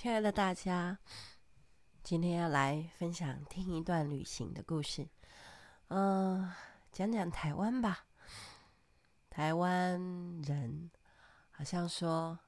[0.00, 0.96] 亲爱的大家，
[2.04, 5.08] 今天要来分享听一段旅行的故事。
[5.88, 6.48] 嗯、
[6.92, 8.06] 讲讲台湾吧。
[9.28, 10.00] 台湾
[10.42, 10.88] 人
[11.50, 12.38] 好像说，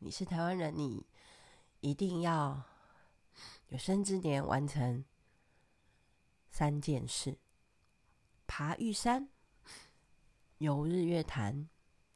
[0.00, 1.06] 你是台湾人，你
[1.80, 2.62] 一定要
[3.68, 5.02] 有生之年完成
[6.50, 7.38] 三件事：
[8.46, 9.30] 爬玉山、
[10.58, 11.70] 游日月潭，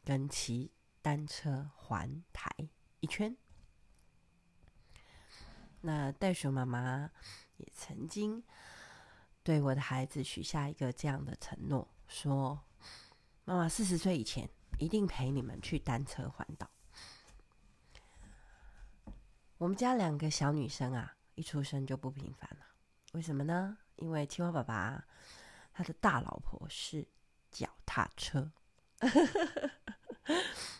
[0.04, 0.70] 跟骑
[1.00, 2.54] 单车环台
[3.00, 3.34] 一圈。
[5.82, 7.10] 那袋鼠妈妈
[7.56, 8.42] 也曾经
[9.42, 12.60] 对我的孩子许下一个这样的承诺，说
[13.44, 14.48] ：“妈妈四十岁以前
[14.78, 16.68] 一定陪你们去单车环岛。”
[19.56, 22.66] 我们家两个小女生啊，一出生就不平凡了。
[23.12, 23.78] 为什么呢？
[23.96, 25.06] 因为青蛙爸爸
[25.72, 27.06] 他的大老婆是
[27.50, 28.50] 脚踏车，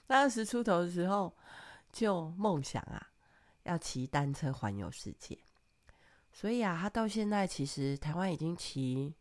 [0.07, 1.35] 他二十出头的时候
[1.91, 3.10] 就梦想啊。
[3.71, 5.39] 要骑单车环游世界，
[6.33, 9.15] 所以啊，他到现在其实台湾已经骑，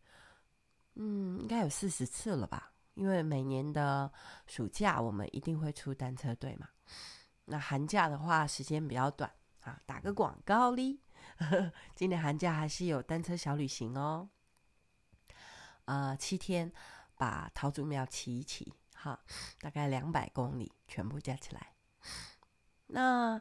[0.94, 2.72] 嗯，应该有四十次了吧？
[2.94, 4.12] 因为每年的
[4.48, 6.68] 暑假我们一定会出单车队嘛。
[7.44, 11.00] 那寒假的话时间比较短啊，打个广告哩。
[11.94, 14.28] 今年寒假还是有单车小旅行哦，
[15.84, 16.72] 呃，七天
[17.16, 19.20] 把桃竹苗骑一骑，哈，
[19.60, 21.72] 大概两百公里，全部加起来。
[22.88, 23.40] 那。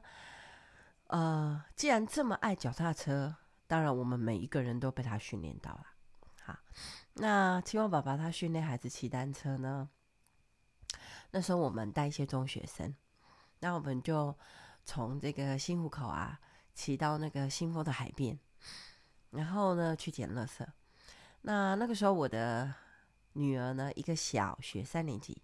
[1.10, 5.86] 呃，既然这么爱脚踏车，当然我们每一个人都被他训练到了。
[6.44, 6.56] 好，
[7.14, 9.90] 那青蛙爸爸他训练孩子骑单车呢？
[11.32, 12.96] 那时候我们带一些中学生，
[13.60, 14.38] 那我们就
[14.86, 16.40] 从这个新湖口啊
[16.76, 18.40] 骑到那个新丰的海边，
[19.32, 20.64] 然后呢去捡垃圾。
[21.42, 22.72] 那那个时候我的
[23.34, 25.42] 女儿呢，一个小学三年级，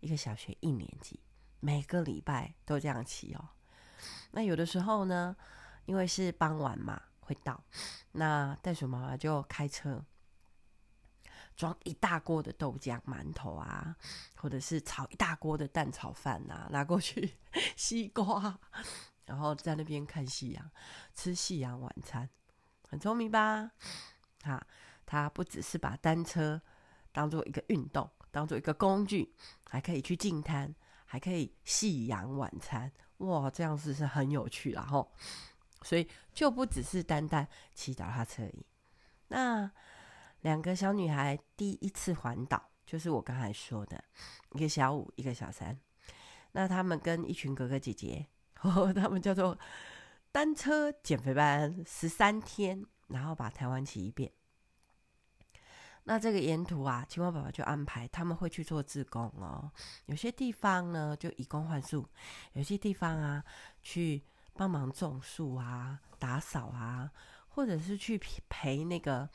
[0.00, 1.20] 一个小学一年级，
[1.60, 3.48] 每个礼拜都这样骑哦。
[4.36, 5.34] 那有的时候呢，
[5.86, 7.58] 因为是傍晚嘛，会到，
[8.12, 10.04] 那袋鼠妈妈就开车
[11.56, 13.96] 装一大锅的豆浆、馒头啊，
[14.36, 17.32] 或者是炒一大锅的蛋炒饭啊，拿过去
[17.76, 18.58] 西瓜，
[19.24, 20.70] 然后在那边看夕阳，
[21.14, 22.28] 吃夕阳晚餐，
[22.90, 23.70] 很聪明吧？
[24.42, 24.66] 哈，
[25.06, 26.60] 他不只是把单车
[27.10, 30.74] 当做一个运动，当做一个工具，还可以去净滩，
[31.06, 32.92] 还可以夕阳晚餐。
[33.18, 35.10] 哇，这样子是很有趣，然后，
[35.82, 38.66] 所以就不只是单单骑脚踏车而已。
[39.28, 39.70] 那
[40.42, 44.02] 两个小女孩第一次环岛，就是我刚才说的，
[44.52, 45.78] 一个小五，一个小三。
[46.52, 48.26] 那他们跟一群哥哥姐姐，
[48.62, 49.58] 哦，他们叫做
[50.30, 54.30] 单车减肥班，十三天，然后把台湾骑一遍。
[56.08, 59.68] 那这个沿途啊，青蛙爸爸就安排他们会去做志工哦。
[60.04, 62.00] 有些地方呢，就以工换宿；
[62.52, 63.44] 有些地方啊，
[63.82, 64.22] 去
[64.54, 67.10] 帮忙种树啊、打扫啊，
[67.48, 68.16] 或者是去
[68.48, 69.28] 陪那个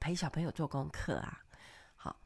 [0.00, 1.38] 陪小朋友做功课啊。
[1.96, 2.18] 好，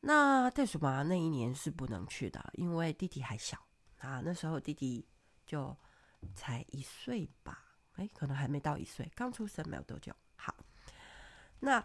[0.00, 3.58] 那袋鼠妈妈那一年是不能去的，因为弟弟还小
[3.98, 4.22] 啊。
[4.24, 5.04] 那时候弟弟
[5.44, 5.76] 就
[6.36, 7.64] 才一岁吧，
[7.96, 10.14] 哎，可能还没到一岁，刚出生没有多久。
[10.36, 10.54] 好，
[11.58, 11.84] 那。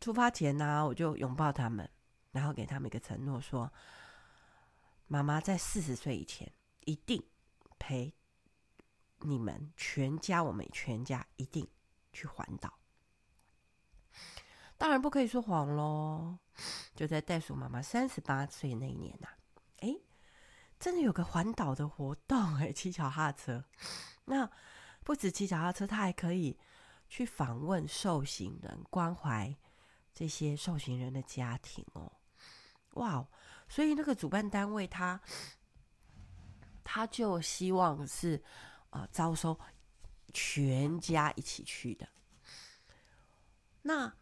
[0.00, 1.88] 出发前呢、我就拥抱他们，
[2.30, 3.70] 然后给他们一个承诺，说
[5.08, 6.50] ：“妈妈在四十岁以前
[6.84, 7.22] 一定
[7.78, 8.14] 陪
[9.18, 11.68] 你们全家，我们全家一定
[12.12, 12.78] 去环岛。”
[14.78, 16.38] 当然不可以说谎喽。
[16.94, 19.36] 就在袋鼠妈妈三十八岁那一年呐、啊，
[19.80, 19.96] 哎，
[20.78, 23.64] 真的有个环岛的活动哎，骑脚踏车。
[24.24, 24.48] 那
[25.04, 26.58] 不止骑脚踏车，他还可以
[27.08, 29.56] 去访问受刑人，关怀。
[30.18, 32.10] 这些受刑人的家庭哦，
[32.94, 33.24] 哇！
[33.68, 35.20] 所以那个主办单位他
[36.82, 38.42] 他就希望是
[38.90, 39.56] 呃招收
[40.34, 42.08] 全家一起去的。
[43.82, 44.12] 那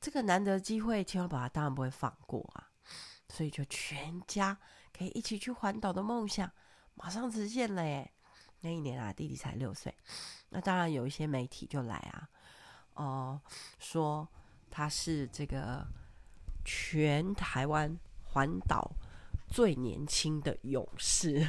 [0.00, 2.70] 这个难得机会，青蛙爸爸当然不会放过啊！
[3.28, 4.56] 所以就全家
[4.96, 6.48] 可以一起去环岛的梦想
[6.94, 8.08] 马上实现了耶！
[8.60, 9.92] 那一年啊，弟弟才六岁。
[10.50, 12.28] 那当然有一些媒体就来啊，
[12.92, 14.28] 哦、呃，说。
[14.76, 15.86] 他是这个
[16.64, 18.90] 全台湾环岛
[19.46, 21.46] 最年轻的勇士，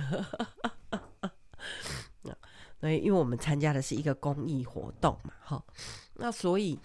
[2.81, 5.65] 那因为我们参加的是一个公益活动嘛，哈，
[6.13, 6.79] 那所以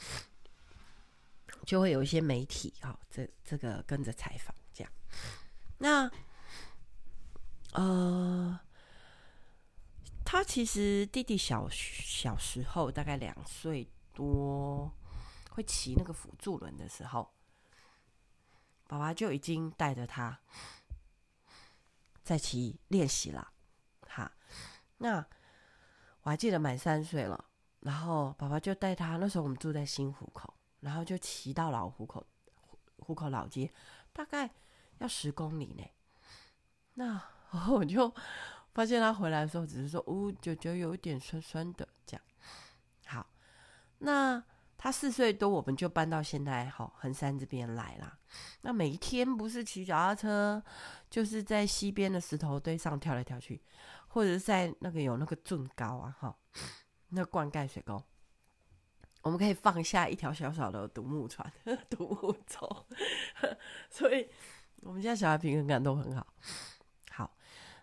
[1.66, 4.90] 就会有一些媒体哈，这这个跟着采访这样。
[5.76, 6.10] 那
[7.74, 8.58] 呃，
[10.24, 14.90] 他其实弟弟小小时候大概两岁多。
[15.60, 17.30] 会骑那个辅助轮的时候，
[18.88, 20.40] 爸爸就已经带着他
[22.22, 23.52] 在骑练习了。
[24.08, 24.32] 哈，
[24.96, 25.18] 那
[26.22, 27.44] 我还记得满三岁了，
[27.80, 32.26] 然后爸爸就带他，那时候我们住在新湖口，然后就骑到老湖口，
[33.00, 33.70] 湖口老街，
[34.14, 34.50] 大概
[34.96, 35.84] 要十公里呢。
[36.94, 37.04] 那
[37.50, 38.10] 然 后我就
[38.72, 42.24] 发现他回来的时候，只是说，哦，脚脚有一点酸酸的，这样。
[43.04, 43.26] 好，
[43.98, 44.42] 那。
[44.82, 48.18] 他四岁多，我们就搬到现在好横山这边来啦。
[48.62, 50.62] 那每一天不是骑脚踏车，
[51.10, 53.60] 就是在溪边的石头堆上跳来跳去，
[54.08, 56.34] 或者是在那个有那个圳高啊，哈，
[57.10, 58.02] 那灌溉水沟，
[59.20, 61.52] 我们可以放下一条小小的独木船，
[61.90, 62.86] 独木舟。
[63.90, 64.30] 所以
[64.76, 66.26] 我们家小孩平衡感都很好。
[67.10, 67.36] 好，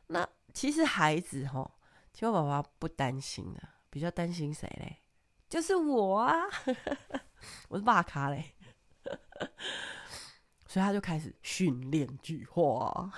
[0.07, 1.69] 那其实孩子哈，
[2.11, 3.61] 其实我爸爸不担心的，
[3.91, 5.03] 比较担心谁嘞？
[5.49, 6.33] 就是我啊，
[7.69, 8.53] 我是爸卡嘞，
[10.67, 13.09] 所以他就开始训练句话。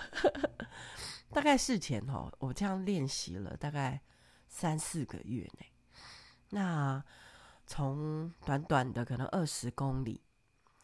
[1.32, 4.00] 大概事前哦，我这样练习了大概
[4.48, 5.66] 三四个月呢。
[6.50, 7.04] 那
[7.66, 10.22] 从短短的可能二十公里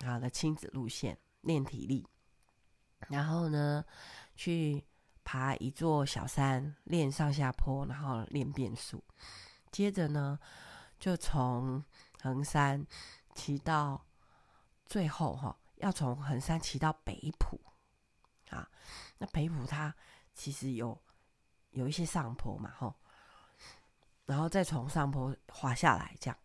[0.04, 2.08] 啊的亲子路线练体力，
[3.08, 3.86] 然后呢
[4.36, 4.84] 去
[5.24, 9.04] 爬一座小山练上下坡，然后练变速，
[9.72, 10.40] 接着呢。
[11.06, 11.84] 就从
[12.24, 12.84] 横山
[13.36, 14.04] 骑到
[14.88, 17.62] 最后哈，要从横山骑到北埔
[18.50, 18.68] 啊。
[19.20, 19.94] 那北埔它
[20.34, 21.00] 其实有
[21.70, 22.96] 有一些上坡嘛，吼，
[24.26, 26.36] 然后再从上坡滑下来，这样，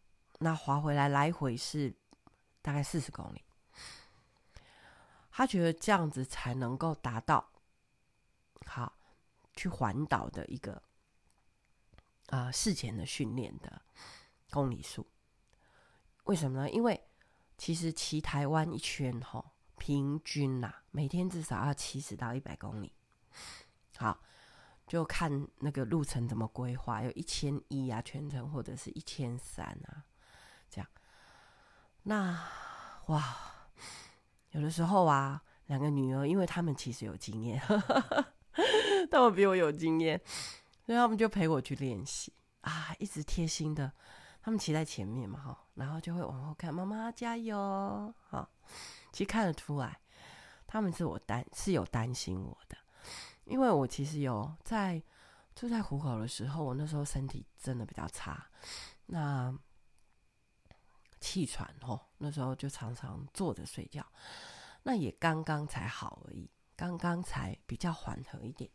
[0.41, 1.97] 那滑回来来回是
[2.61, 3.43] 大概四十公里。
[5.31, 7.51] 他觉得这样子才能够达到
[8.67, 8.93] 好
[9.57, 10.83] 去环岛的一个
[12.27, 13.81] 啊、事前的训练的。
[14.51, 15.07] 公里数，
[16.25, 16.71] 为什么呢？
[16.71, 17.03] 因为
[17.57, 22.93] 其实骑台湾一圈吼，平均呐，每天至少要七十到一百公里。
[23.97, 24.19] 好，
[24.87, 30.05] 就看那个路程怎么规划，有一千一啊全程，或者是一千三啊，
[30.69, 30.89] 这样。
[32.03, 32.49] 那
[33.07, 33.37] 哇，
[34.53, 37.61] 有的时候啊，两个女儿，因为他们其实有经验，
[39.11, 40.21] 他们比我有经验，
[40.85, 42.33] 所以他们就陪我去练习
[42.63, 43.93] 啊，一直贴心的。
[44.43, 48.49] 他们骑在前面嘛，哈，然后就会往后看，妈妈加油，哈，
[49.13, 50.01] 其实看得出来，
[50.67, 52.77] 他们是我担是有担心我的，
[53.45, 55.03] 因为我其实有在
[55.55, 58.47] 住在虎口的时候，我那时候身体真的比较差，
[59.07, 59.55] 那
[61.21, 64.07] 气喘哦，那时候就常常坐着睡觉，
[64.83, 68.71] 那也刚刚才好而已，刚刚才比较缓和一点。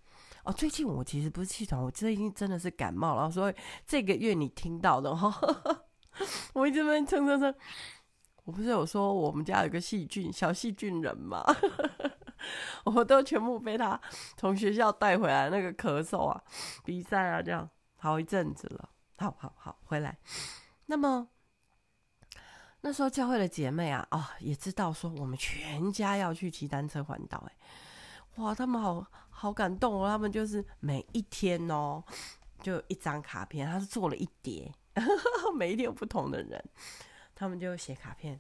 [0.46, 3.30] 哦，最近我其实不是气喘，我最近真的是感冒了。
[3.32, 3.56] 所以
[3.86, 5.36] 这个月你听到的哈，
[6.54, 7.54] 我一直在蹭蹭蹭。
[8.44, 11.44] 我不是有说我们家有个细菌，小细菌人嘛，
[12.86, 14.00] 我都全部被他
[14.38, 16.40] 从学校带回来，那个咳嗽啊、
[16.84, 17.68] 鼻塞啊，这样
[17.98, 18.90] 好一阵子了。
[19.18, 20.16] 好好好，回来。
[20.86, 21.28] 那么
[22.82, 27.58] 那时候教会的姐妹啊，哦，也知道说我们全家要去骑单车环岛，哎，
[28.36, 29.04] 哇，他们好。
[29.38, 30.08] 好感动哦！
[30.08, 32.02] 他们就是每一天哦，
[32.62, 34.74] 就一张卡片，他是做了一叠，
[35.54, 36.64] 每一天有不同的人，
[37.36, 38.40] 他们就写卡片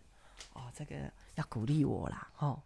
[0.53, 2.63] 哦，这个要鼓励我啦，哦，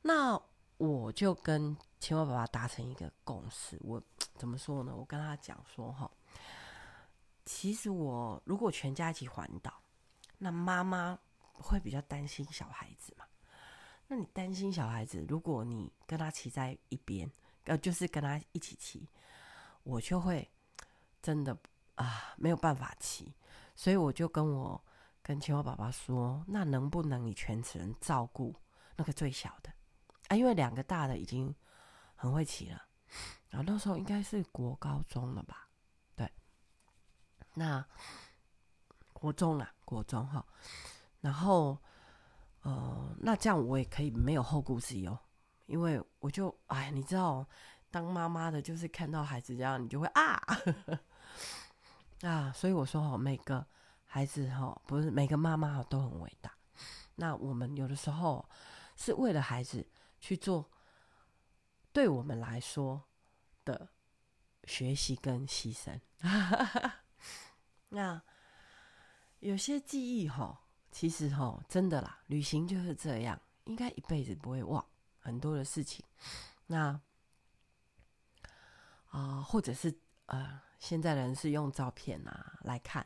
[0.00, 0.40] 那
[0.78, 4.02] 我就跟青蛙爸爸达成一个共识，我
[4.36, 4.94] 怎么说呢？
[4.96, 6.10] 我跟他讲说哈，
[7.44, 9.82] 其实我如果全家一起环岛，
[10.38, 11.18] 那妈妈
[11.52, 13.23] 会比较担心小孩子嘛。
[14.14, 17.28] 那你担心小孩子，如果你跟他骑在一边，
[17.64, 19.08] 呃，就是跟他一起骑，
[19.82, 20.48] 我就会
[21.20, 21.58] 真的
[21.96, 23.34] 啊没有办法骑，
[23.74, 24.80] 所以我就跟我
[25.20, 28.54] 跟青蛙爸爸说，那能不能你全程照顾
[28.94, 29.72] 那个最小的
[30.28, 30.36] 啊？
[30.36, 31.52] 因为两个大的已经
[32.14, 32.80] 很会骑了，
[33.48, 35.68] 然后那时候应该是国高中了吧？
[36.14, 36.30] 对，
[37.54, 37.84] 那
[39.12, 40.46] 国中了，国中哈，
[41.20, 41.76] 然后。
[42.64, 45.16] 呃，那这样我也可以没有后顾之忧，
[45.66, 47.46] 因为我就哎，你知道，
[47.90, 50.40] 当妈妈的就是看到孩子这样，你就会啊
[52.24, 53.66] 啊，所以我说哈，每个
[54.06, 56.50] 孩子哈，不是每个妈妈都很伟大。
[57.16, 58.48] 那我们有的时候
[58.96, 59.86] 是为了孩子
[60.18, 60.70] 去做，
[61.92, 63.02] 对我们来说
[63.62, 63.90] 的
[64.64, 66.00] 学习跟牺牲。
[67.90, 68.22] 那
[69.40, 70.62] 有些记忆哈。
[70.94, 74.82] 其实哈，真的啦，旅行就是这样，应该一辈子不会忘
[75.18, 76.04] 很多的事情。
[76.68, 76.98] 那
[79.08, 79.92] 啊、或者是
[80.26, 83.04] 呃，现在人是用照片啊来看，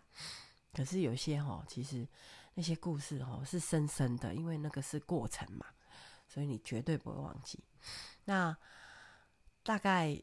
[0.75, 2.07] 可是有些哈，其实
[2.53, 5.65] 那些故事哈是深深的，因为那个是过程嘛，
[6.29, 7.65] 所以你绝对不会忘记。
[8.27, 8.55] 那
[9.63, 10.23] 大概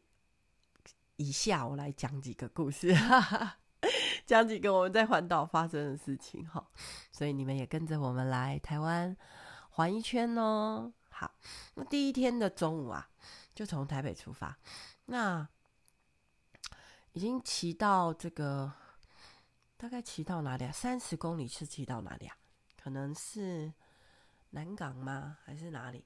[1.16, 3.58] 以下我来讲几个故事，哈哈，
[4.25, 6.65] 讲几个我们在环岛发生的事情哈，
[7.12, 9.15] 所以你们也跟着我们来台湾
[9.72, 10.92] 环一圈哦。
[11.10, 11.32] 好，
[11.75, 13.10] 那第一天的中午啊，
[13.54, 14.58] 就从台北出发，
[15.06, 15.48] 那
[17.13, 18.74] 已经骑到这个，
[19.77, 20.72] 大概骑到哪里啊？
[20.72, 22.36] 三十公里是骑到哪里啊？
[22.75, 23.72] 可能是
[24.50, 25.38] 南港吗？
[25.46, 26.04] 还是哪里？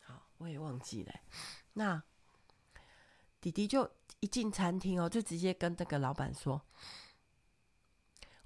[0.00, 1.12] 好，我也忘记了。
[1.74, 2.02] 那
[3.40, 3.90] 弟弟就
[4.20, 6.62] 一进餐厅哦，就直接跟这个老板说。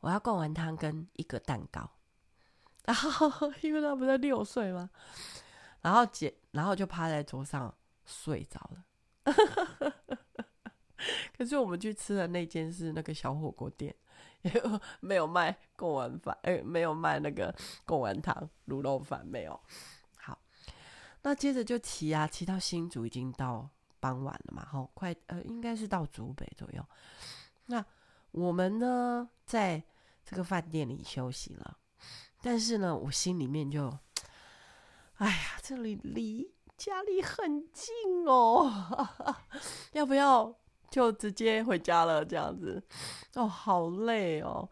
[0.00, 1.90] 我要贡丸汤跟一个蛋糕，
[2.84, 4.90] 然 后因为他不是六岁吗？
[5.82, 8.84] 然后姐，然后就趴在桌上睡着了。
[11.36, 13.94] 可是我们去吃的那间是那个小火锅店，
[15.00, 17.54] 没有卖贡丸饭，哎，没有卖那个
[17.86, 19.58] 贡丸汤、卤肉饭，没有。
[20.16, 20.38] 好，
[21.22, 26.84] 那接着就骑啊，骑到新竹已经到傍晚了嘛，吼，快呃，应该是到竹北左右。
[27.66, 27.82] 那
[28.32, 29.82] 我们呢，在
[30.30, 31.76] 这个饭店里休息了，
[32.40, 33.98] 但是呢，我心里面就，
[35.14, 39.08] 哎呀，这里离家里很近哦，
[39.90, 40.56] 要不要
[40.88, 42.24] 就直接回家了？
[42.24, 42.80] 这样子，
[43.34, 44.70] 哦，好累哦。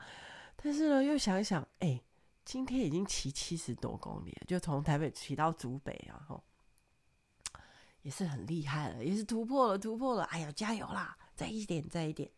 [0.63, 2.01] 但是呢，又想想，哎，
[2.45, 6.45] 今天已经骑七十多公里了，就从台北骑到竹北啊，吼，
[8.03, 10.23] 也是很厉害了，也是突破了，突破了。
[10.27, 12.31] 哎呀，加油啦，再一点，再一点。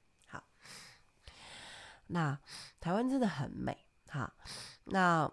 [2.11, 2.39] 那
[2.79, 4.33] 台湾真的很美哈，
[4.85, 5.31] 那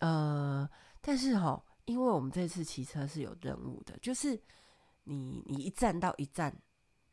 [0.00, 0.68] 呃，
[1.00, 4.40] 但是哈，因为我们这次骑车是有任务的，就是
[5.04, 6.54] 你你一站到一站，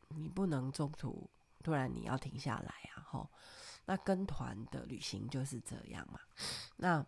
[0.08, 1.30] 你不能中途
[1.62, 3.30] 突然你要停下来啊，吼，
[3.84, 6.20] 那跟团的旅行就是这样嘛。
[6.76, 7.04] 那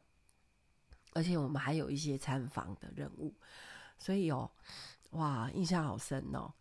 [1.13, 3.35] 而且我们还有一些参访的任务，
[3.99, 4.51] 所以哦，
[5.11, 6.53] 哇，印象好深哦。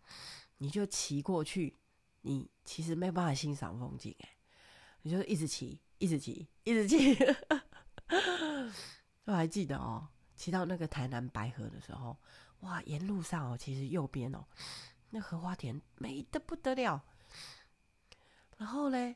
[0.59, 1.77] 你就骑过去，
[2.21, 4.29] 你其实没办法欣赏风景哎。
[5.05, 7.15] 你就一直骑，一直骑，一直骑。
[9.25, 12.17] 我还记得哦，骑到那个台南白河的时候，
[12.61, 14.43] 哇，沿路上哦，其实右边哦，
[15.11, 16.99] 那荷花田美得不得了。
[18.57, 19.15] 然后嘞，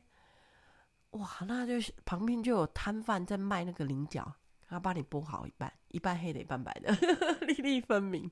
[1.10, 4.32] 哇，那就是旁边就有摊贩在卖那个菱角，
[4.68, 6.92] 他帮你剥好一半，一半黑的，一半白的，
[7.48, 8.30] 粒粒分明。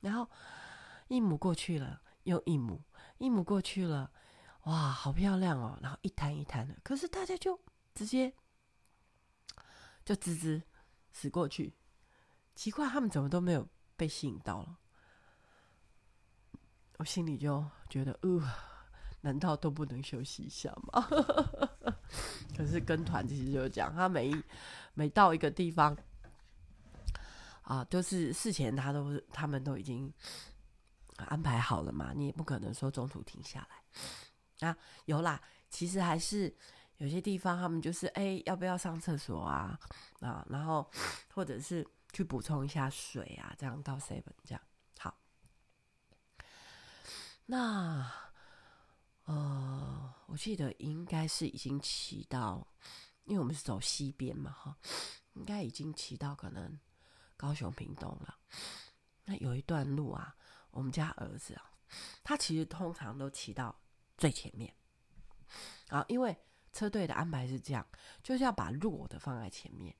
[0.00, 0.26] 然后
[1.08, 2.82] 一亩过去了，又一亩，
[3.18, 4.10] 一亩过去了。
[4.66, 5.78] 哇，好漂亮哦！
[5.80, 7.58] 然后一滩一滩的，可是大家就
[7.94, 8.32] 直接
[10.04, 10.60] 就直直
[11.12, 11.72] 驶过去，
[12.56, 14.76] 奇怪，他们怎么都没有被吸引到了？
[16.98, 18.42] 我心里就觉得，呃，
[19.20, 21.06] 难道都不能休息一下吗？
[22.56, 24.42] 可是跟团其实就是讲，他每一
[24.94, 25.96] 每到一个地方
[27.62, 30.12] 啊，都是事前他都是他们都已经
[31.18, 33.84] 安排好了嘛，你也不可能说中途停下来。
[34.60, 36.54] 啊，有啦，其实还是
[36.96, 39.78] 有些地方他们就是哎、要不要上厕所啊？
[40.20, 40.90] 啊，然后
[41.34, 44.62] 或者是去补充一下水啊，这样到 seven 这样
[44.98, 45.14] 好。
[47.44, 48.10] 那
[49.24, 52.66] 呃，我记得应该是已经骑到，
[53.24, 54.76] 因为我们是走西边嘛，哈，
[55.34, 56.78] 应该已经骑到可能
[57.36, 58.34] 高雄屏东了。
[59.26, 60.34] 那有一段路啊，
[60.70, 61.70] 我们家儿子啊，
[62.24, 63.76] 他其实通常都骑到。
[64.16, 64.74] 最前面，
[65.88, 66.36] 啊，因为
[66.72, 67.86] 车队的安排是这样，
[68.22, 69.94] 就是要把弱的放在前面，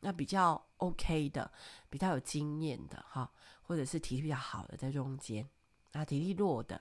[0.00, 1.52] 那比较 OK 的、
[1.90, 3.30] 比较有经验的哈，
[3.62, 5.48] 或者是体力比较好的在中间，
[5.92, 6.80] 啊，体力弱的，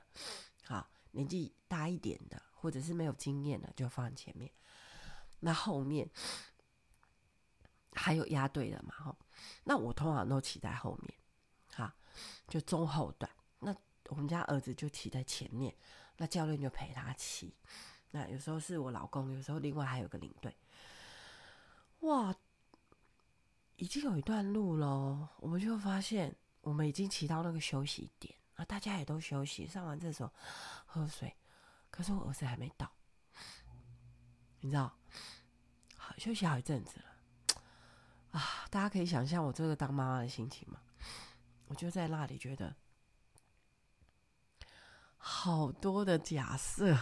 [0.64, 4.52] 好，年纪大一点的，或者是没有经验的就放在前面，
[5.40, 6.10] 那后面
[7.94, 9.18] 还有压队的嘛，哈，
[9.64, 11.14] 那我通常都骑在后面，
[11.74, 11.96] 哈，
[12.48, 13.76] 就中后段，那
[14.10, 15.76] 我们家儿子就骑在前面。
[16.18, 17.54] 那教练就陪他骑，
[18.12, 20.56] 那有时候是我老公，有时候另外还有个领队。
[22.00, 22.34] 哇，
[23.76, 30.32] 已经有一段路了，我们就发现我们已经骑到那个休息点，啊，大家也都休息，上完厕所
[30.86, 31.36] 喝水，
[31.90, 32.90] 可是我儿子还没到，
[34.62, 34.96] 你知道，
[35.98, 37.60] 好休息好一阵子了，
[38.32, 40.80] 啊，大家可以想象我这个当妈妈的心情吗？
[41.68, 42.74] 我就在那里觉得。
[45.28, 46.96] 好多的假设，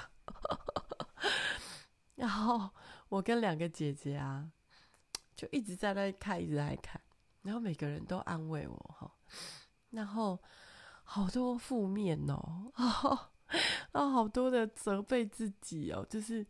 [2.15, 2.69] 然后
[3.09, 4.49] 我跟两个姐姐啊，
[5.35, 7.01] 就一直在那看，一直在看，
[7.41, 9.13] 然后每个人都安慰我哈，
[9.89, 10.41] 然后
[11.03, 12.71] 好多负面哦，
[13.91, 16.47] 然后好多的责备自己哦，就是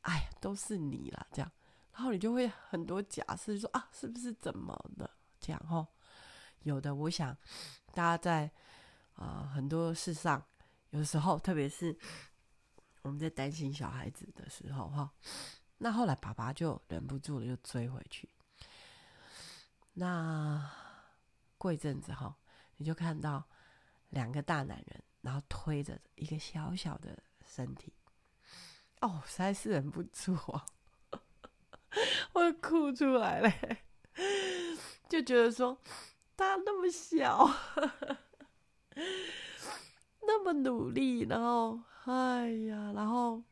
[0.00, 1.52] 哎呀，都是你啦这样，
[1.92, 5.10] 然后你就会很多假设说啊，是不是怎么了？
[5.38, 5.86] 这样哈？
[6.62, 7.36] 有的，我想
[7.92, 8.50] 大家在
[9.16, 10.42] 啊、很多事上。
[10.90, 11.96] 有时候，特别是
[13.02, 15.10] 我们在担心小孩子的时候，哈，
[15.78, 18.28] 那后来爸爸就忍不住了，就追回去。
[19.94, 20.70] 那
[21.58, 22.36] 过一阵子哈，
[22.76, 23.48] 你就看到
[24.10, 27.92] 两个大男人，然后推着一个小小的身体，
[29.00, 30.66] 哦，实在是忍不住啊，
[32.34, 33.52] 我哭出来了，
[35.08, 35.78] 就觉得说
[36.36, 37.46] 他那么小，
[40.30, 41.80] 那么努力，然后。
[42.04, 43.44] 哎呀，然后，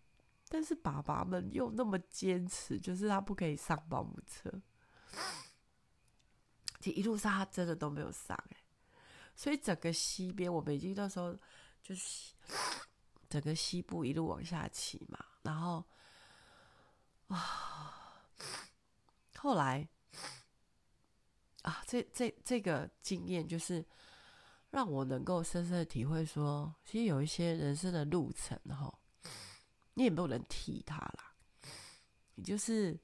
[0.48, 4.50] 但是爸爸们又那么坚持，就是他不可以上保姆车。
[6.80, 8.56] 其实一路上他真的都没有上哎，
[9.36, 11.36] 所以整个西边，我们已经那时候
[11.82, 12.32] 就是
[13.28, 15.84] 整个西部一路往下骑嘛，然后
[17.28, 18.24] 啊，
[19.36, 19.86] 后来
[21.62, 23.84] 啊，这这这个经验就是。
[24.70, 28.98] 让我能够深深的体会说，其实有一些人生的路程，哈，
[29.94, 31.34] 你也没有人替他啦，
[32.34, 32.98] 你就是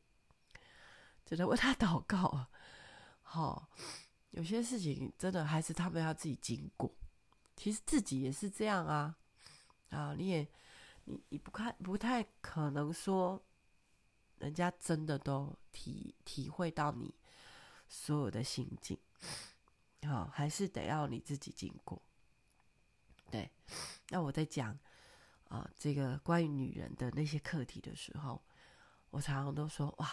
[1.25, 2.47] 只能为他祷告。
[3.23, 3.69] 好，
[4.31, 6.95] 有些事情真的还是他们要自己经过。
[7.57, 9.17] 其实自己也是这样啊，
[9.89, 10.47] 啊，你也
[11.05, 13.43] 你你不看不太可能说，
[14.39, 17.15] 人家真的都体体会到你
[17.89, 18.99] 所有的心境。
[20.05, 22.01] 好，还是得要你自己经过。
[23.31, 23.51] 对，
[24.11, 24.79] 那我在讲
[25.49, 28.43] 啊、这个关于女人的那些课题的时候，
[29.11, 30.09] 我常常都说哇，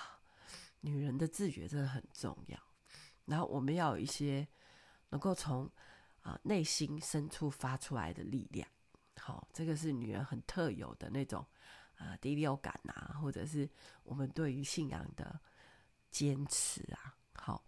[0.81, 2.59] 女人的自觉真的很重要。
[3.25, 4.47] 然后我们要有一些
[5.09, 5.69] 能够从
[6.21, 8.67] 啊、内心深处发出来的力量。
[9.17, 11.45] 好，这个是女人很特有的那种
[11.95, 13.69] 啊、第六感啊，或者是
[14.03, 15.39] 我们对于信仰的
[16.09, 17.15] 坚持啊。
[17.33, 17.63] 好，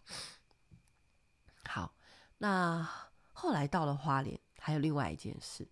[1.66, 1.96] 好。
[2.44, 2.86] 那
[3.32, 5.66] 后来到了花莲，还有另外一件事，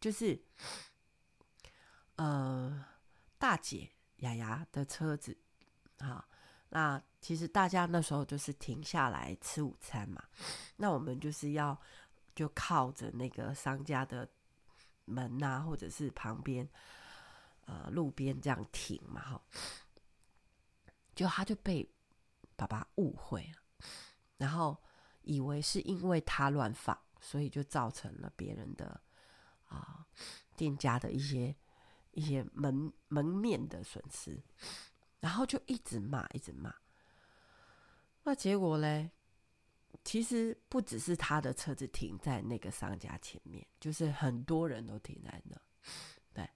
[0.00, 0.42] 就是，
[2.16, 2.86] 呃，
[3.36, 5.36] 大姐雅雅的车子，
[5.98, 6.26] 啊，
[6.70, 10.24] 那其实大家那时候就是停下来吃午餐嘛，
[10.76, 11.78] 那我们就是要
[12.34, 14.26] 就靠着那个商家的
[15.04, 16.66] 门呐、或者是旁边，
[17.66, 19.42] 呃，路边这样停嘛，哈，
[21.14, 21.86] 就他就被
[22.56, 23.86] 爸爸误会了，
[24.38, 24.82] 然后。
[25.22, 29.00] 以为是因为他乱放，所以就造成了别人的
[29.68, 30.06] 啊
[30.56, 31.54] 店家的一些
[32.12, 34.42] 一些门门面的损失，
[35.20, 36.74] 然后就一直骂，一直骂。
[38.22, 39.10] 那结果嘞，
[40.04, 45.56] 其实不只是他的车子停在那个商家前面，就是很多人都停在那。
[46.32, 46.50] 对，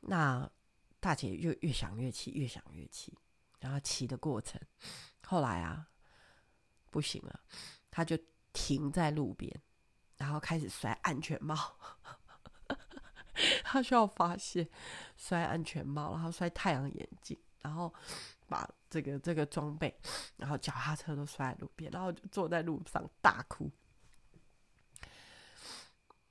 [0.00, 0.50] 那
[0.98, 3.16] 大姐就越想越气，越想越气，
[3.60, 4.60] 然后气的过程，
[5.22, 5.88] 后来啊。
[6.96, 7.40] 不行了，
[7.90, 8.18] 他就
[8.54, 9.54] 停在路边，
[10.16, 11.54] 然后开始摔安全帽。
[13.62, 14.66] 他需要发泄，
[15.14, 17.92] 摔安全帽，然后摔太阳眼镜，然后
[18.48, 19.94] 把这个这个装备，
[20.38, 23.70] 然后脚踏车都摔在路边，然后就坐在路上大哭。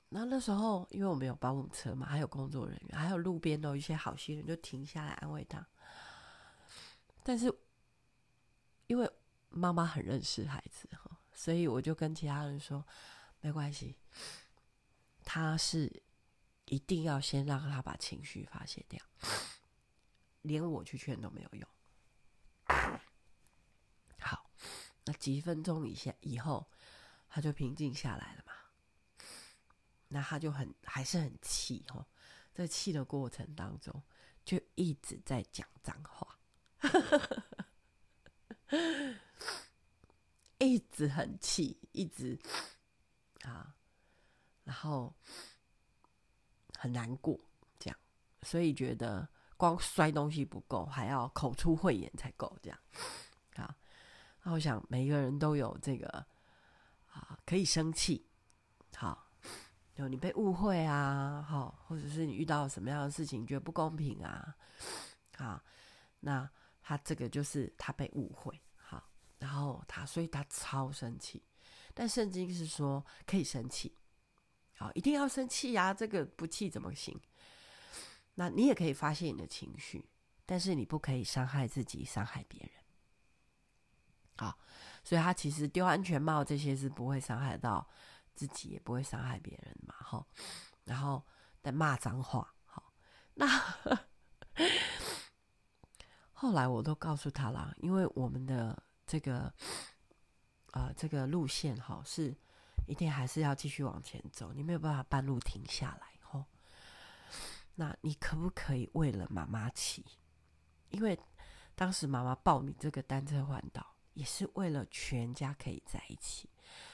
[0.10, 5.64] 然后那时候，因为我们有保姆车嘛，还有工作人员，还有路边的一些好心人，就停下来安慰他。
[7.22, 7.56] 但是
[8.88, 9.08] 因为。
[9.58, 12.86] 妈妈很认识孩子哈，所以我就跟其他人说，
[13.40, 13.96] 没关系，
[15.24, 16.04] 他是
[16.66, 19.02] 一定要先让他把情绪发泄掉，
[20.42, 21.70] 连我去劝都没有用。
[24.20, 24.52] 好，
[25.06, 26.70] 那几分钟以下以后，
[27.30, 28.52] 他就平静下来了嘛。
[30.10, 32.06] 那他就很还是很气哈，
[32.54, 34.04] 在气的过程当中，
[34.44, 36.38] 就一直在讲脏话。
[40.58, 42.40] 一直很气，一直
[43.44, 43.76] 啊，
[44.64, 45.14] 然后
[46.78, 47.40] 很难过，
[47.78, 47.98] 这样，
[48.42, 52.80] 所以觉得光摔东西不够，还要口出秽言才够，这样
[53.56, 53.76] 啊。
[54.44, 56.08] 那我想每一个人都有这个
[57.12, 58.26] 啊，可以生气，
[58.96, 59.28] 好，
[59.94, 64.56] 就你被误会啊，好，或者是你遇到什么样的事情，觉得不公平啊，
[65.38, 65.62] 好，
[66.20, 66.50] 那
[66.86, 68.62] 他这个就是他被误会。
[69.38, 71.44] 然后他，所以他超生气，
[71.94, 73.96] 但圣经是说可以生气，
[74.78, 77.20] 好，一定要生气呀，这个不气怎么行？
[78.36, 80.10] 那你也可以发泄你的情绪，
[80.46, 82.72] 但是你不可以伤害自己，伤害别人。
[84.38, 84.58] 好，
[85.04, 87.88] 所以他其实丢安全帽这些是不会伤害到
[88.34, 90.26] 自己，也不会伤害别人嘛，哈。
[90.86, 91.22] 然后
[91.62, 92.94] 再骂脏话，好，
[93.34, 93.46] 那
[96.36, 98.80] 后来我都告诉他了，因为我们的。
[99.08, 99.54] 这个，
[100.72, 102.36] 啊、这个路线哈是
[102.88, 106.44] 一定还是要继续往前走，你没有办法半路停下来吼。
[107.76, 110.04] 那你可不可以为了妈妈骑？
[110.90, 111.20] 因为
[111.76, 116.50] 当时妈妈报名这个单车环岛，也是为了全家可以在一起，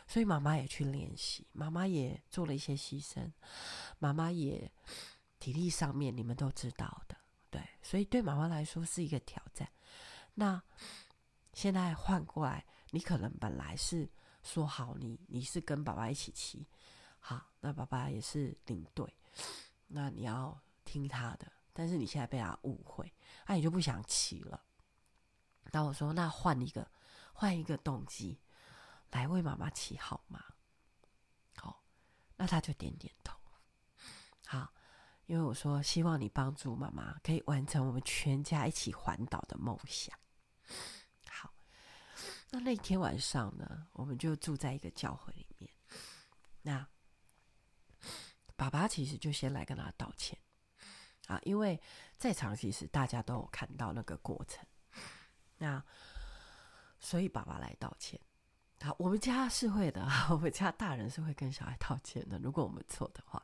[0.05, 3.31] 所以妈妈也去练习，妈妈也做了一些牺牲，
[3.99, 4.69] 妈妈也
[5.39, 7.15] 体力上面你们都知道的，
[7.51, 9.69] 对，所以对妈妈来说是一个挑战。
[10.33, 10.59] 那
[11.53, 14.09] 现在换过来，你可能本来是
[14.41, 16.65] 说好你你是跟爸爸一起骑，
[17.19, 19.13] 好，那爸爸也是领队，
[19.87, 23.13] 那你要听他的，但是你现在被他误会，
[23.45, 24.63] 那你就不想骑了。
[25.71, 26.89] 那我说，那换一个。
[27.33, 28.39] 换一个动机
[29.09, 30.43] 来为妈妈骑好吗？
[31.55, 31.81] 好，
[32.35, 33.11] 那他就点点。
[35.31, 40.13] 因为我说希望你帮助妈妈可以完成我们全家一起环岛的梦想。
[41.29, 41.53] 好，
[42.49, 45.71] 那那天晚上呢，我们就住在一个教会里面。
[46.61, 46.85] 那
[48.57, 50.37] 爸爸其实就先来跟他道歉
[51.27, 51.81] 啊，因为
[52.17, 54.65] 在场其实大家都有看到那个过程。
[55.57, 55.81] 那。
[57.03, 58.21] 所以爸爸来道歉，
[58.79, 62.37] 好，我们家是会的， 我们家大人是会跟小孩道歉的。
[62.37, 63.43] 如果我们错的话，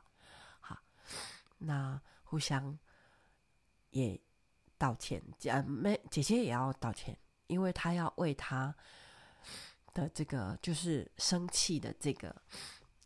[1.58, 2.78] 那互相
[3.90, 4.20] 也
[4.76, 8.74] 道歉，姐妹姐姐也要道歉，因为她要为她
[9.92, 12.34] 的这个就是生气的这个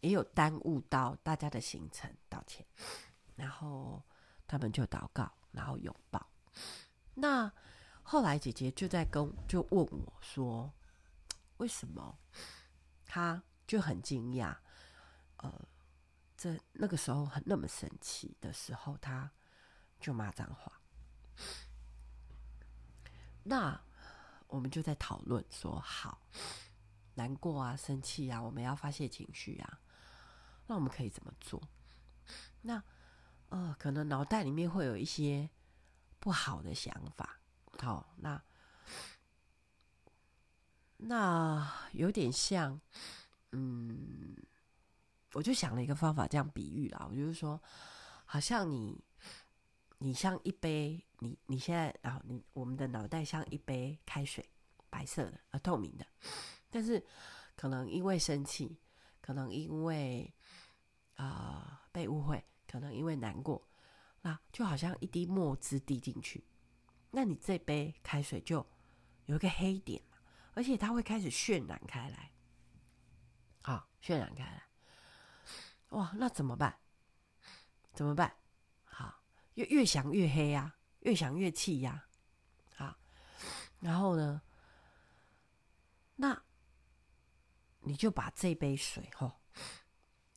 [0.01, 2.67] 也有耽误到大家的行程道歉，
[3.37, 4.03] 然后
[4.47, 6.27] 他们就祷告，然后拥抱，
[7.15, 7.53] 那。
[8.05, 10.75] 后来姐姐就在跟就问我说
[11.59, 12.19] ：“为什么？”
[13.07, 14.57] 她就很惊讶。
[15.37, 15.69] 呃，
[16.43, 19.31] 这那个时候很那么生气的时候，他
[20.01, 20.73] 就骂脏话。
[23.45, 23.81] 那
[24.49, 26.21] 我们就在讨论说：“好，
[27.15, 29.79] 难过啊，生气啊，我们要发泄情绪啊，
[30.67, 31.63] 那我们可以怎么做？”
[32.63, 32.83] 那
[33.51, 35.49] 呃，可能脑袋里面会有一些
[36.19, 37.39] 不好的想法。
[37.79, 38.43] 好，那
[40.97, 42.81] 那有点像，
[43.53, 44.37] 嗯，
[45.35, 47.07] 我就想了一个方法，这样比喻啦。
[47.11, 47.61] 我就是说，
[48.25, 49.03] 好像你，
[49.99, 54.49] 你像一杯，你你现在啊，你我们的脑袋像一杯开水，
[54.91, 56.07] 白色的，啊，透明的，
[56.71, 57.05] 但是
[57.57, 58.79] 可能因为生气，
[59.21, 60.33] 可能因为
[61.17, 63.69] 啊、被误会，可能因为难过，
[64.23, 66.45] 那就好像一滴墨汁滴进去。
[67.11, 68.67] 那你这杯开水就
[69.27, 70.19] 有一个黑点嘛，
[70.55, 72.33] 而且它会开始渲染开来，
[73.63, 74.63] 好，渲染开来，
[75.93, 76.79] 哇，那怎么办？
[77.93, 78.35] 怎么办？
[78.85, 79.23] 好，
[79.55, 82.07] 越越想越黑呀，越想越气呀，
[82.77, 82.99] 啊，
[83.81, 84.41] 然后呢，
[86.17, 86.43] 那
[87.81, 89.41] 你就把这杯水吼，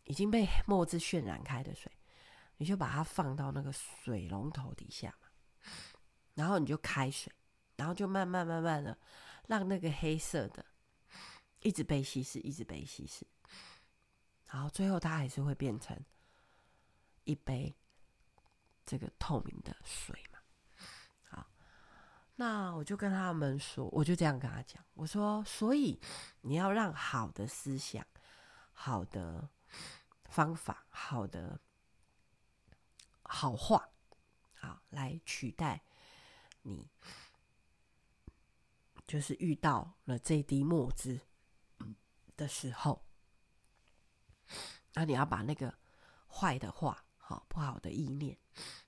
[0.03, 1.91] 已经被墨汁渲染开的水，
[2.57, 5.29] 你就把它放到那个水龙头底下嘛。
[6.33, 7.31] 然后你就开水，
[7.77, 8.97] 然后就慢慢慢慢的
[9.47, 10.65] 让那个黑色的
[11.61, 13.25] 一直被稀释，一直被稀释，
[14.55, 15.99] 然后最后它还是会变成
[17.25, 17.75] 一杯
[18.85, 20.39] 这个透明的水嘛。
[21.23, 21.51] 好，
[22.35, 25.99] 那我就跟他们说，我就这样跟他讲，我说，所以
[26.39, 28.07] 你要让好的思想、
[28.71, 29.49] 好的
[30.23, 31.59] 方法、好的
[33.23, 33.89] 好话，
[34.53, 35.83] 好来取代。
[36.61, 36.87] 你
[39.05, 41.19] 就是遇到了这滴墨汁
[42.37, 43.05] 的时候，
[44.93, 45.73] 那你要把那个
[46.27, 48.37] 坏的话、好不好的意念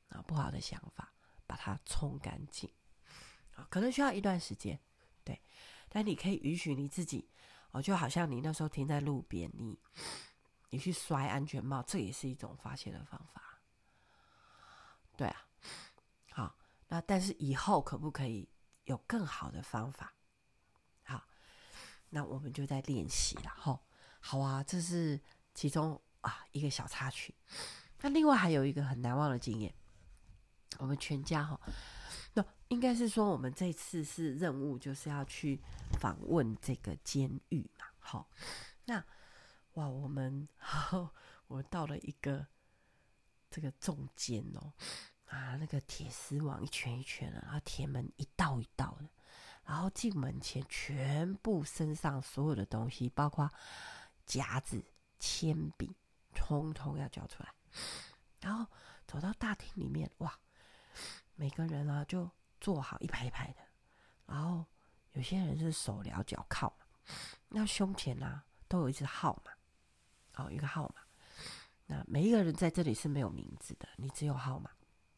[0.09, 1.13] 啊、不好的想法，
[1.45, 2.71] 把它冲干净
[3.55, 4.79] 啊，可能需要一段时间，
[5.23, 5.41] 对，
[5.89, 7.29] 但你可以允许你自己
[7.71, 9.79] 哦，就好像你那时候停在路边，你
[10.69, 13.59] 你去摔安全帽，这也是一种发泄的方法，
[15.15, 15.43] 对啊。
[16.31, 16.55] 好
[16.87, 18.47] 那但是以后可不可以
[18.85, 20.13] 有更好的方法？
[21.03, 21.27] 好，
[22.09, 23.51] 那我们就在练习了。
[23.57, 23.83] 吼，
[24.19, 25.19] 好啊，这是
[25.57, 27.33] 其中啊一个小插曲。
[28.01, 29.73] 那另外还有一个很难忘的经验，
[30.77, 31.59] 我们全家哈，
[32.35, 35.59] 那应该是说我们这次是任务，就是要去
[35.99, 37.87] 访问这个监狱嘛。
[37.97, 38.29] 好，
[38.85, 39.03] 那
[39.73, 40.47] 哇，我们
[41.47, 42.45] 我到了一个
[43.49, 44.71] 这个重监哦。
[45.25, 49.09] 啊，那个铁丝网一圈一圈的，然后铁门一道一道的，
[49.65, 53.51] 然后进门前全部身上所有的东西，包括
[54.25, 54.81] 夹子、
[55.19, 55.95] 铅笔，
[56.33, 57.53] 通通要交出来。
[58.39, 58.65] 然后
[59.05, 60.39] 走到大厅里面，哇，
[61.35, 63.61] 每个人啊就坐好一排一排的，
[64.25, 64.65] 然后
[65.13, 66.85] 有些人是手撩脚靠嘛，
[67.49, 71.01] 那胸前啊都有一只号码，哦，一个号码。
[71.85, 74.69] 那每一个人在这里是没有名字的，你只有号码。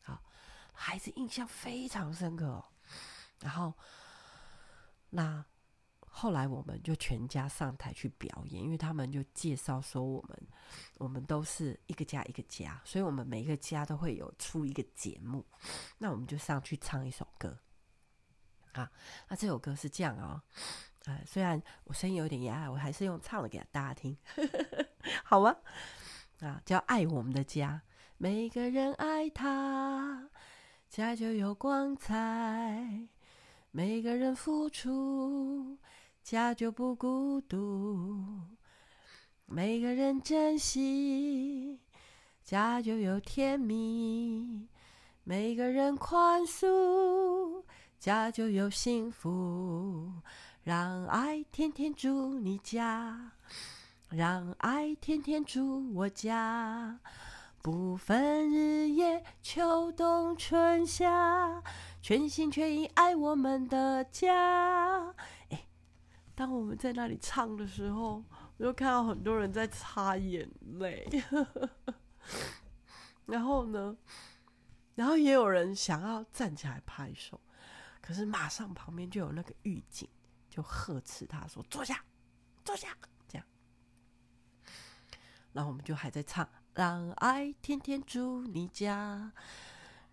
[0.02, 0.24] 好
[0.72, 2.66] 孩子印象非常深刻哦。
[3.40, 3.74] 然后，
[5.10, 5.44] 那
[6.12, 10.48] 后来我们就全家上台去表演，因为他们就介绍说我们
[10.96, 15.46] 我们都是一个家一个家，所以我们每一个家都会有出一个节目。
[15.98, 17.58] 那我们就上去唱一首歌
[18.74, 18.92] 啊。
[19.28, 20.42] 那这首歌是这样哦，
[21.06, 24.18] 呃，虽然我声音有点哑，我还是用唱的给大家听，
[25.24, 25.56] 好吗？
[26.42, 27.82] 啊，叫爱我们的家，
[28.18, 30.30] 每个人爱他，
[30.90, 33.08] 家就有光彩。
[33.72, 35.78] 每个人付出，
[36.30, 37.58] 家就不孤独；
[39.48, 41.80] 每个人珍惜，
[42.44, 44.68] 家就有甜蜜；
[45.24, 47.64] 每个人宽恕，
[47.98, 50.22] 家就有幸福。
[50.62, 53.32] 让爱天天住你家，
[54.10, 57.00] 让爱天天住我家，
[57.64, 61.64] 不分日夜，秋冬春夏。
[62.02, 65.16] 全心全意爱我们的家。
[66.40, 68.24] 当我们在那里唱的时候，
[68.56, 70.50] 我就看到很多人在擦眼
[70.80, 71.06] 泪。
[73.28, 73.98] 然后呢，
[74.96, 77.42] 然后也有人想要站起来拍手，
[78.02, 80.08] 可是马上旁边就有那个狱警
[80.50, 82.02] 就呵斥他说：“坐下，
[82.64, 82.96] 坐下。”
[83.28, 83.46] 这样，
[85.52, 89.34] 然后我们就还在唱：“让爱天天住你家。”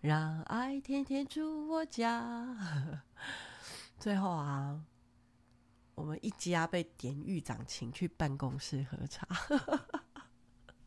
[0.01, 3.01] 让爱天天住我家。
[3.97, 4.83] 最后啊，
[5.97, 9.27] 我们一家被典狱长请去办公室喝茶，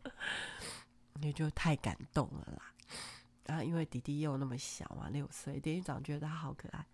[1.21, 2.73] 也就太感动了啦。
[3.45, 6.87] 然后因为弟弟又那么小嘛，六岁，典狱长觉得他好可爱，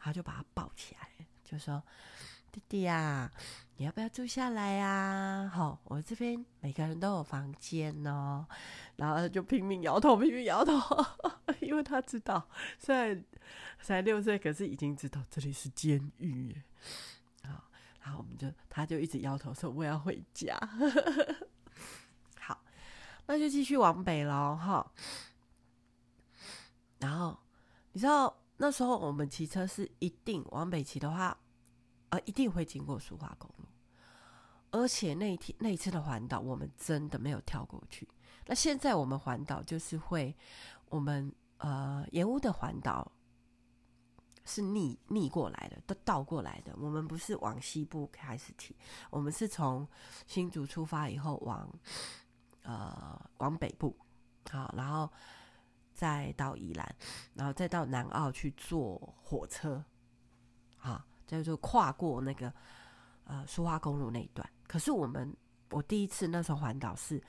[0.00, 1.08] 他就把他抱起来，
[1.44, 1.80] 就说。
[2.52, 3.32] 弟弟呀、啊，
[3.76, 5.48] 你要不要住下来呀、啊？
[5.54, 8.46] 好，我这边每个人都有房间哦。
[8.96, 10.74] 然后就拼命摇头，拼命摇头，
[11.60, 13.22] 因为他知道，虽然
[13.82, 16.62] 才六岁，可是已经知道这里是监狱。
[18.06, 20.56] 然后我们就，他就一直摇头说：“我要回家。”
[22.38, 22.62] 好，
[23.26, 24.92] 那就继续往北喽，哈。
[27.00, 27.36] 然后
[27.90, 31.36] 你知道那时候我们骑车是一定往北骑的话。
[32.10, 33.64] 呃，一定会经过苏花公路，
[34.70, 38.08] 而且那一天那一次的环岛，我们真的没有跳过去。
[38.46, 40.32] 那现在我们环岛就是会，
[40.88, 43.10] 我们呃延乌的环岛
[44.46, 46.74] 是逆逆过来的，都倒过来的。
[46.78, 48.74] 我们不是往西部开始提，
[49.10, 49.86] 我们是从
[50.26, 51.68] 新竹出发以后往
[52.62, 53.94] 呃往北部，
[54.50, 55.12] 好，然后
[55.92, 56.96] 再到宜兰，
[57.34, 59.84] 然后再到南澳去坐火车，
[60.78, 61.04] 好。
[61.26, 62.54] 就就跨过那个
[63.24, 65.36] 呃苏花公路那一段，可是我们
[65.70, 67.20] 我第一次那时候环岛是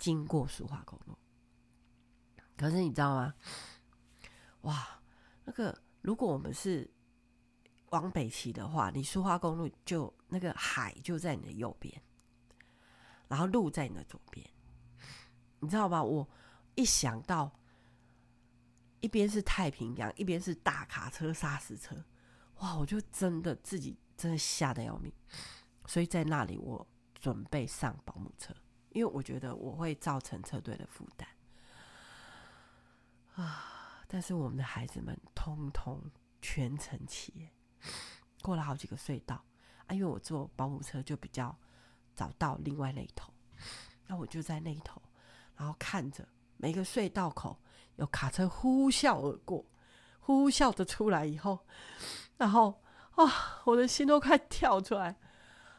[0.00, 1.16] 经过苏花公路，
[2.56, 3.32] 可是你知道吗？
[4.62, 5.00] 哇，
[5.44, 6.90] 那个如果我们是
[7.90, 12.02] 往北骑的话，你苏花公路就那个海就在你的右边，
[13.28, 14.48] 然后路在你的左边，
[15.58, 16.02] 你知道吗？
[16.02, 16.28] 我
[16.74, 17.52] 一想到
[19.00, 21.96] 一边是太平洋，一边是大卡车、砂石车。
[22.56, 22.76] 哇！
[22.76, 25.10] 我就真的自己真的吓得要命，
[25.86, 26.86] 所以在那里我
[27.18, 28.54] 准备上保姆车，
[28.90, 31.26] 因为我觉得我会造成车队的负担
[33.34, 33.78] 啊。
[34.12, 36.02] 但是我们的孩子们通通
[36.42, 37.48] 全程骑，
[38.42, 39.44] 过了好几个隧道
[39.86, 41.56] 啊，因为我坐保姆车就比较
[42.12, 43.32] 早到另外那一头，
[44.08, 45.00] 那我就在那一头，
[45.54, 47.56] 然后看着每个隧道口
[47.96, 49.64] 有卡车呼啸而过，
[50.18, 51.64] 呼啸着出来以后。
[52.36, 55.20] 然后啊，我的心都快跳出来，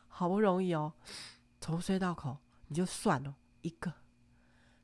[0.07, 0.93] 好不容易哦，
[1.59, 3.91] 从隧道口你就算了，一个、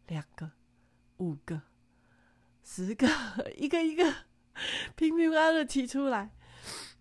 [0.08, 0.52] 两个、
[1.18, 1.62] 五个、
[2.68, 3.08] 十个，
[3.56, 4.04] 一个一个
[4.96, 6.30] 平平安安的提出来，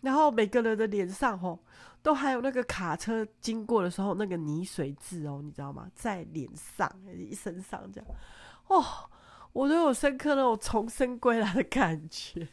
[0.01, 1.59] 然后每个人的脸上哦，
[2.03, 5.91] 都还有那个卡车经过的时候那个泥水渍哦，你知道吗？
[5.95, 8.09] 在脸上一、身上这样，
[8.69, 8.85] 哦。
[9.53, 12.47] 我都有深刻那种重生归来的感觉，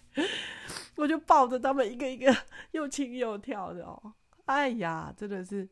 [0.95, 2.33] 我就抱着他们一个一个
[2.71, 4.13] 又亲又跳的哦，
[4.45, 5.67] 哎呀，真的是，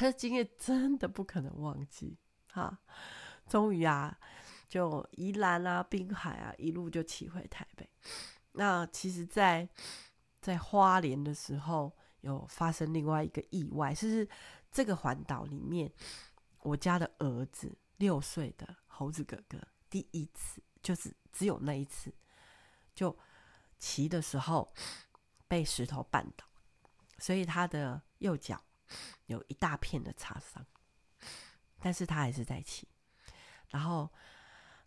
[0.00, 2.18] 这 经验真的不可能忘记
[2.50, 2.80] 哈。
[3.48, 4.18] 终于啊，
[4.76, 7.88] 就宜兰啊、滨海啊，一路就骑回台北。
[8.52, 9.66] 那其实在，
[10.42, 14.28] 在花莲的时候，有发生另外一个意外，是
[14.70, 15.90] 这个环岛里面，
[16.58, 18.76] 我家的儿子六岁的。
[18.86, 19.58] 猴子哥哥
[19.88, 22.12] 第一次就是只有那一次，
[22.94, 23.18] 就
[23.78, 24.70] 骑的时候
[25.48, 26.44] 被石头绊倒，
[27.16, 28.62] 所以他的右脚
[29.24, 30.66] 有一大片的擦伤，
[31.80, 32.86] 但是他还是在骑。
[33.68, 34.08] 然后，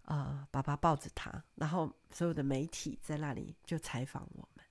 [0.10, 4.65] 呃，爸爸抱着他，然后所有的媒体在那里就采访我们，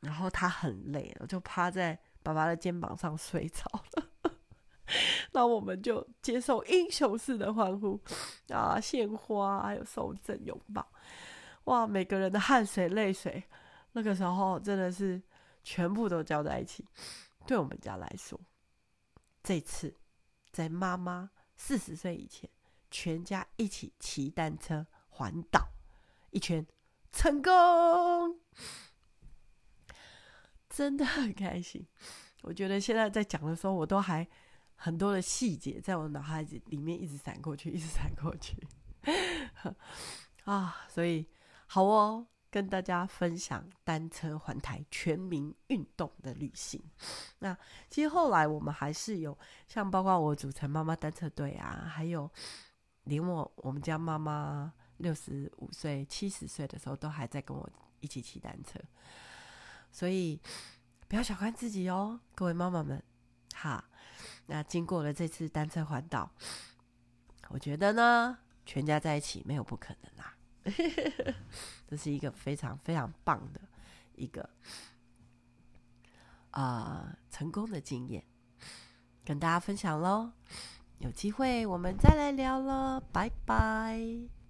[0.00, 4.32] 然后他很累了，就趴在爸爸的肩膀上睡着了。
[5.32, 8.00] 那我们就接受英雄式的欢呼
[8.48, 10.90] 啊，献花，还有受赠拥抱，
[11.64, 13.44] 哇，每个人的汗水泪水，
[13.92, 15.20] 那个时候真的是
[15.62, 16.82] 全部都交在一起。
[17.46, 18.40] 对我们家来说，
[19.42, 19.94] 这次
[20.50, 22.48] 在妈妈四十岁以前，
[22.92, 25.70] 全家一起骑单车环岛
[26.30, 26.64] 一圈，
[27.10, 28.38] 成功，
[30.70, 31.84] 真的很开心。
[32.42, 34.24] 我觉得现在在讲的时候，我都还。
[34.84, 38.56] 很多的细节在我脑海里面一直闪过去，一直闪过去
[40.42, 40.76] 啊！
[40.88, 41.24] 所以
[41.68, 46.82] 好哦，跟大家分享单车环台全民运动的旅行。
[47.38, 47.56] 那
[47.88, 52.28] 其实后来我们还是有像包括我组成妈妈单车队啊，还有
[53.04, 57.68] 连我我们家妈妈六十五岁、七十岁的时候，都还在跟我
[58.00, 58.78] 一起骑单车。
[59.90, 60.40] 所以
[61.08, 63.02] 不要小看自己哦，各位妈妈们，
[63.54, 63.84] 哈。
[64.46, 66.30] 那经过了这次单车环岛，
[67.48, 70.36] 我觉得呢，全家在一起没有不可能啦。
[71.88, 73.60] 这是一个非常非常棒的
[74.14, 74.48] 一个
[76.50, 78.24] 啊、成功的经验，
[79.24, 80.32] 跟大家分享喽。
[81.02, 84.41] 有机会我们再来聊了，拜拜。